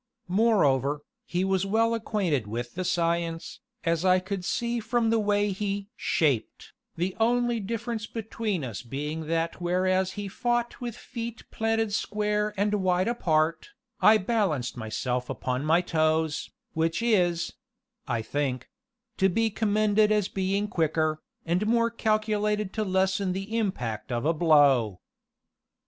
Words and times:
Moreover, 0.27 1.01
he 1.27 1.43
was 1.45 1.63
well 1.63 1.93
acquainted 1.93 2.47
with 2.47 2.73
the 2.73 2.83
science, 2.83 3.59
as 3.83 4.03
I 4.03 4.17
could 4.17 4.43
see 4.43 4.79
from 4.79 5.11
the 5.11 5.19
way 5.19 5.51
he 5.51 5.89
"shaped," 5.95 6.73
the 6.97 7.15
only 7.19 7.59
difference 7.59 8.07
between 8.07 8.63
us 8.63 8.81
being 8.81 9.27
that 9.27 9.61
whereas 9.61 10.13
he 10.13 10.27
fought 10.27 10.81
with 10.81 10.97
feet 10.97 11.43
planted 11.51 11.93
square 11.93 12.51
and 12.57 12.73
wide 12.81 13.07
apart, 13.07 13.69
I 14.01 14.17
balanced 14.17 14.75
myself 14.75 15.29
upon 15.29 15.65
my 15.65 15.81
toes, 15.81 16.49
which 16.73 17.03
is 17.03 17.53
(I 18.07 18.23
think) 18.23 18.71
to 19.17 19.29
be 19.29 19.51
commended 19.51 20.11
as 20.11 20.29
being 20.29 20.67
quicker, 20.67 21.21
and 21.45 21.67
more 21.67 21.91
calculated 21.91 22.73
to 22.73 22.83
lessen 22.83 23.33
the 23.33 23.55
impact 23.55 24.11
of 24.11 24.25
a 24.25 24.33
blow. 24.33 24.99